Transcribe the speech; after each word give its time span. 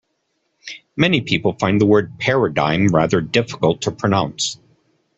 Many 0.95 1.21
people 1.21 1.53
find 1.53 1.79
the 1.79 1.85
word 1.85 2.17
paradigm 2.17 2.87
rather 2.87 3.21
difficult 3.21 3.83
to 3.83 3.91
pronounce 3.91 4.57